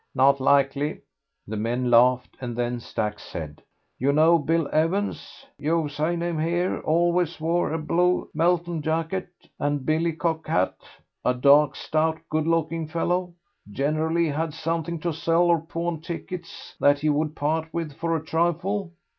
"Not 0.15 0.39
likely." 0.39 1.01
The 1.47 1.57
men 1.57 1.91
laughed, 1.91 2.35
and 2.41 2.55
then 2.55 2.79
Stack 2.79 3.19
said 3.19 3.61
"You 3.99 4.11
know 4.11 4.39
Bill 4.39 4.67
Evans? 4.73 5.45
You've 5.59 5.91
seen 5.91 6.23
him 6.23 6.39
here, 6.39 6.79
always 6.79 7.39
wore 7.39 7.71
a 7.71 7.77
blue 7.77 8.27
Melton 8.33 8.81
jacket 8.81 9.29
and 9.59 9.85
billycock 9.85 10.47
hat; 10.47 10.73
a 11.23 11.35
dark, 11.35 11.75
stout, 11.75 12.17
good 12.31 12.47
looking 12.47 12.87
fellow; 12.87 13.35
generally 13.71 14.27
had 14.29 14.55
something 14.55 14.99
to 15.01 15.13
sell, 15.13 15.43
or 15.43 15.59
pawn 15.59 16.01
tickets 16.01 16.73
that 16.79 16.97
he 17.01 17.09
would 17.11 17.35
part 17.35 17.71
with 17.71 17.93
for 17.93 18.15
a 18.15 18.25
trifle." 18.25 18.93